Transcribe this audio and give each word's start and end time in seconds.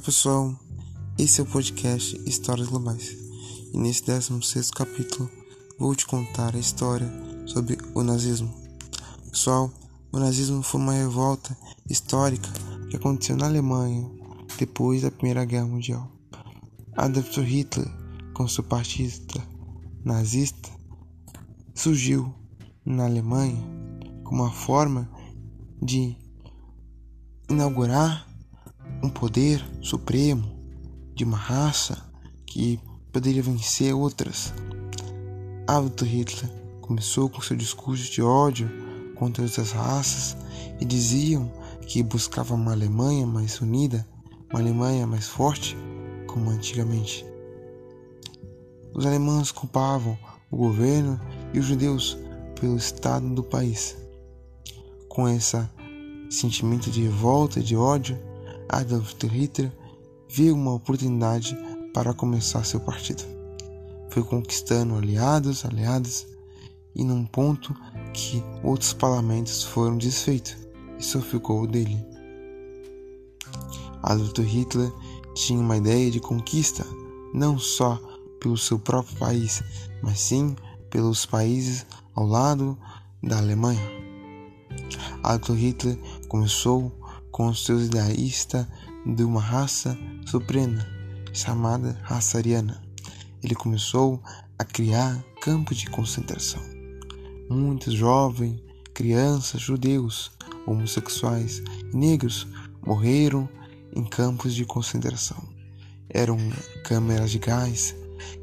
pessoal, 0.00 0.54
esse 1.18 1.40
é 1.40 1.42
o 1.42 1.46
podcast 1.46 2.16
Histórias 2.24 2.68
Globais 2.68 3.16
e 3.74 3.76
nesse 3.76 4.04
16 4.06 4.70
capítulo 4.70 5.28
vou 5.76 5.92
te 5.96 6.06
contar 6.06 6.54
a 6.54 6.58
história 6.58 7.12
sobre 7.46 7.76
o 7.92 8.02
nazismo. 8.04 8.48
Pessoal, 9.28 9.72
o 10.12 10.20
nazismo 10.20 10.62
foi 10.62 10.80
uma 10.80 10.92
revolta 10.92 11.56
histórica 11.90 12.48
que 12.88 12.96
aconteceu 12.96 13.36
na 13.36 13.46
Alemanha 13.46 14.08
depois 14.56 15.02
da 15.02 15.10
Primeira 15.10 15.44
Guerra 15.44 15.66
Mundial. 15.66 16.08
Adolf 16.96 17.36
Hitler, 17.38 17.90
com 18.34 18.46
seu 18.46 18.62
partido 18.62 19.42
nazista, 20.04 20.70
surgiu 21.74 22.32
na 22.86 23.06
Alemanha 23.06 23.60
como 24.22 24.44
uma 24.44 24.52
forma 24.52 25.10
de 25.82 26.16
inaugurar 27.50 28.31
um 29.02 29.08
poder 29.08 29.64
supremo 29.80 30.44
de 31.14 31.24
uma 31.24 31.36
raça 31.36 32.10
que 32.46 32.78
poderia 33.12 33.42
vencer 33.42 33.94
outras. 33.94 34.52
Adolf 35.66 36.02
Hitler 36.02 36.50
começou 36.80 37.28
com 37.28 37.40
seu 37.40 37.56
discurso 37.56 38.10
de 38.10 38.22
ódio 38.22 38.70
contra 39.16 39.44
outras 39.44 39.72
raças 39.72 40.36
e 40.80 40.84
diziam 40.84 41.50
que 41.86 42.02
buscava 42.02 42.54
uma 42.54 42.72
Alemanha 42.72 43.26
mais 43.26 43.60
unida, 43.60 44.06
uma 44.50 44.60
Alemanha 44.60 45.06
mais 45.06 45.28
forte, 45.28 45.76
como 46.26 46.50
antigamente. 46.50 47.24
Os 48.94 49.06
alemães 49.06 49.50
culpavam 49.50 50.18
o 50.50 50.56
governo 50.56 51.20
e 51.54 51.58
os 51.58 51.66
judeus 51.66 52.18
pelo 52.60 52.76
estado 52.76 53.28
do 53.28 53.42
país. 53.42 53.96
Com 55.08 55.28
esse 55.28 55.56
sentimento 56.30 56.90
de 56.90 57.02
revolta 57.02 57.60
e 57.60 57.62
de 57.62 57.76
ódio, 57.76 58.18
Adolf 58.72 59.12
Hitler 59.22 59.70
viu 60.30 60.54
uma 60.54 60.72
oportunidade 60.72 61.54
para 61.92 62.14
começar 62.14 62.64
seu 62.64 62.80
partido. 62.80 63.22
Foi 64.08 64.24
conquistando 64.24 64.96
aliados, 64.96 65.66
aliados, 65.66 66.26
e 66.94 67.04
num 67.04 67.26
ponto 67.26 67.76
que 68.14 68.42
outros 68.64 68.94
parlamentos 68.94 69.62
foram 69.62 69.98
desfeitos 69.98 70.56
e 70.98 71.04
só 71.04 71.20
ficou 71.20 71.62
o 71.62 71.66
dele. 71.66 72.02
Adolf 74.02 74.38
Hitler 74.38 74.90
tinha 75.34 75.60
uma 75.60 75.76
ideia 75.76 76.10
de 76.10 76.18
conquista, 76.18 76.86
não 77.34 77.58
só 77.58 78.00
pelo 78.40 78.56
seu 78.56 78.78
próprio 78.78 79.16
país, 79.18 79.62
mas 80.02 80.18
sim 80.18 80.56
pelos 80.88 81.26
países 81.26 81.84
ao 82.14 82.26
lado 82.26 82.76
da 83.22 83.36
Alemanha. 83.36 83.86
Adolf 85.22 85.58
Hitler 85.58 85.98
começou 86.28 86.90
com 87.32 87.52
seus 87.52 87.86
idealistas 87.86 88.66
de 89.04 89.24
uma 89.24 89.40
raça 89.40 89.98
suprema 90.26 90.86
chamada 91.32 91.98
raça 92.02 92.38
ariana. 92.38 92.80
Ele 93.42 93.54
começou 93.54 94.22
a 94.58 94.64
criar 94.64 95.20
campos 95.40 95.78
de 95.78 95.90
concentração. 95.90 96.62
Muitos 97.50 97.94
jovens, 97.94 98.60
crianças, 98.94 99.60
judeus, 99.60 100.30
homossexuais 100.66 101.62
e 101.92 101.96
negros 101.96 102.46
morreram 102.86 103.48
em 103.96 104.04
campos 104.04 104.54
de 104.54 104.64
concentração. 104.64 105.42
Eram 106.08 106.38
câmeras 106.84 107.30
de 107.30 107.38
gás 107.38 107.96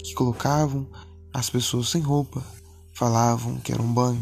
que 0.04 0.14
colocavam 0.14 0.88
as 1.34 1.50
pessoas 1.50 1.90
sem 1.90 2.02
roupa, 2.02 2.44
falavam 2.94 3.58
que 3.58 3.72
era 3.72 3.82
um 3.82 3.94
banho, 3.94 4.22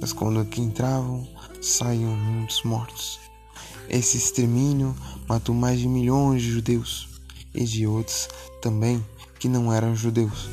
mas 0.00 0.12
quando 0.12 0.38
aqui 0.40 0.60
entravam, 0.60 1.26
saíam 1.60 2.14
muitos 2.14 2.62
mortos. 2.62 3.27
Esse 3.90 4.18
extermínio 4.18 4.94
matou 5.26 5.54
mais 5.54 5.80
de 5.80 5.88
milhões 5.88 6.42
de 6.42 6.50
judeus 6.50 7.08
e 7.54 7.64
de 7.64 7.86
outros 7.86 8.28
também 8.60 9.04
que 9.38 9.48
não 9.48 9.72
eram 9.72 9.96
judeus. 9.96 10.48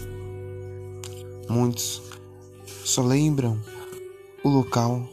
Muitos 1.50 2.02
só 2.86 3.02
lembram 3.02 3.60
o 4.42 4.50
local 4.50 5.08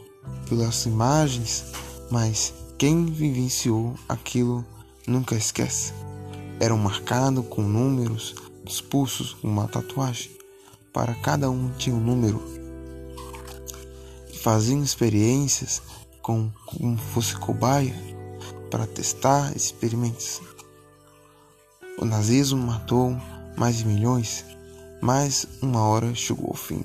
pelas 0.47 0.85
imagens, 0.85 1.65
mas 2.09 2.53
quem 2.77 3.05
vivenciou 3.05 3.95
aquilo 4.07 4.65
nunca 5.05 5.35
esquece. 5.35 5.93
Eram 6.61 6.77
marcados 6.77 7.45
com 7.49 7.61
números 7.61 8.35
dos 8.63 8.79
pulsos, 8.79 9.35
uma 9.43 9.67
tatuagem. 9.67 10.31
Para 10.93 11.13
cada 11.15 11.49
um 11.49 11.71
tinha 11.77 11.95
um 11.95 11.99
número. 11.99 12.41
Faziam 14.41 14.81
experiências 14.81 15.81
com 16.21 16.49
como 16.65 16.97
fosse 16.97 17.35
cobaia 17.35 18.12
para 18.73 18.87
testar 18.87 19.55
experimentos. 19.55 20.41
O 21.99 22.05
nazismo 22.05 22.59
matou 22.59 23.15
mais 23.55 23.77
de 23.77 23.85
milhões, 23.85 24.43
mas 24.99 25.47
uma 25.61 25.83
hora 25.83 26.15
chegou 26.15 26.47
ao 26.47 26.55
fim. 26.55 26.81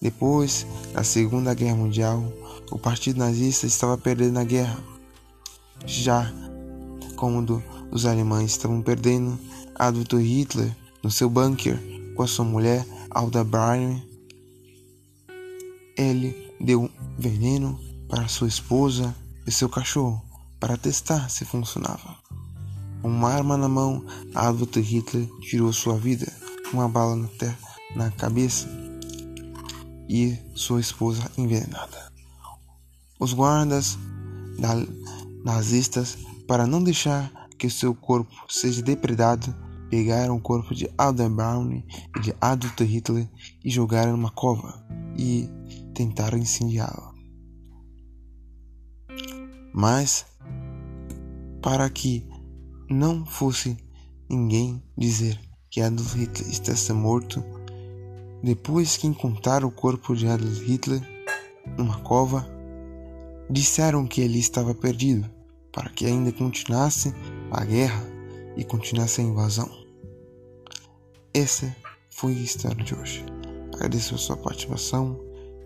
Depois 0.00 0.66
da 0.92 1.04
Segunda 1.04 1.54
Guerra 1.54 1.76
Mundial, 1.76 2.20
o 2.68 2.80
Partido 2.80 3.20
Nazista 3.20 3.64
estava 3.64 3.96
perdendo 3.96 4.40
a 4.40 4.44
guerra. 4.44 4.76
Já 5.86 6.32
como 7.14 7.62
os 7.92 8.04
alemães 8.04 8.50
estavam 8.50 8.82
perdendo, 8.82 9.38
Adolf 9.76 10.20
Hitler, 10.20 10.76
no 11.00 11.12
seu 11.12 11.30
bunker 11.30 11.78
com 12.16 12.24
a 12.24 12.26
sua 12.26 12.44
mulher 12.44 12.84
Alda 13.08 13.44
Bryan, 13.44 14.02
ele 15.96 16.52
deu 16.60 16.90
veneno 17.16 17.78
para 18.08 18.26
sua 18.26 18.48
esposa 18.48 19.14
e 19.46 19.52
seu 19.52 19.68
cachorro 19.68 20.31
para 20.62 20.76
testar 20.76 21.28
se 21.28 21.44
funcionava. 21.44 22.16
Com 23.02 23.08
uma 23.08 23.30
arma 23.30 23.56
na 23.56 23.68
mão, 23.68 24.06
Adolf 24.32 24.76
Hitler 24.76 25.26
tirou 25.40 25.72
sua 25.72 25.98
vida, 25.98 26.32
uma 26.72 26.88
bala 26.88 27.16
na, 27.16 27.28
na 27.96 28.10
cabeça 28.12 28.68
e 30.08 30.38
sua 30.54 30.80
esposa 30.80 31.28
envenenada. 31.36 32.12
Os 33.18 33.32
guardas 33.32 33.98
nazistas, 35.44 36.16
para 36.46 36.64
não 36.64 36.80
deixar 36.80 37.28
que 37.58 37.68
seu 37.68 37.92
corpo 37.92 38.32
seja 38.48 38.82
depredado, 38.82 39.52
pegaram 39.90 40.36
o 40.36 40.40
corpo 40.40 40.76
de 40.76 40.88
Adolf 40.96 41.32
Braun 41.32 41.82
e 42.16 42.20
de 42.20 42.32
Adolf 42.40 42.78
Hitler 42.78 43.28
e 43.64 43.68
jogaram 43.68 44.12
numa 44.12 44.30
cova 44.30 44.80
e 45.18 45.48
tentaram 45.92 46.38
incendiá-la. 46.38 47.10
Mas 49.74 50.26
para 51.62 51.88
que 51.88 52.26
não 52.90 53.24
fosse 53.24 53.76
ninguém 54.28 54.82
dizer 54.98 55.38
que 55.70 55.80
Adolf 55.80 56.14
Hitler 56.14 56.48
estivesse 56.48 56.92
morto, 56.92 57.42
depois 58.42 58.96
que 58.96 59.06
encontraram 59.06 59.68
o 59.68 59.72
corpo 59.72 60.14
de 60.14 60.26
Adolf 60.26 60.60
Hitler 60.60 61.00
numa 61.78 61.98
cova, 62.00 62.46
disseram 63.48 64.06
que 64.06 64.20
ele 64.20 64.38
estava 64.38 64.74
perdido, 64.74 65.30
para 65.72 65.88
que 65.90 66.04
ainda 66.04 66.32
continuasse 66.32 67.14
a 67.50 67.64
guerra 67.64 68.04
e 68.56 68.64
continuasse 68.64 69.20
a 69.20 69.24
invasão. 69.24 69.70
Essa 71.32 71.74
foi 72.10 72.32
a 72.32 72.40
história 72.40 72.84
de 72.84 72.94
hoje. 72.94 73.24
Agradeço 73.74 74.14
a 74.14 74.18
sua 74.18 74.36
participação. 74.36 75.18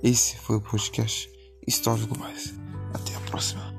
Esse 0.02 0.36
foi 0.36 0.56
o 0.56 0.60
podcast 0.60 1.28
Histórico 1.66 2.16
Mais. 2.18 2.54
Até 2.94 3.16
a 3.16 3.20
próxima. 3.20 3.75